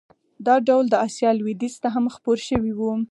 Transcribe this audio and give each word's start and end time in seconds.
دا 0.45 0.55
ډول 0.67 0.85
د 0.89 0.95
اسیا 1.07 1.29
لوېدیځ 1.39 1.75
ته 1.83 1.87
هم 1.95 2.05
خپور 2.15 2.37
شوی 2.47 2.73
و. 2.75 2.81